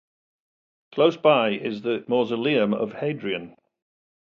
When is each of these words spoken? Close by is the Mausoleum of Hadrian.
Close 0.95 1.15
by 1.15 1.49
is 1.51 1.83
the 1.83 2.03
Mausoleum 2.07 2.73
of 2.73 2.91
Hadrian. 2.91 3.55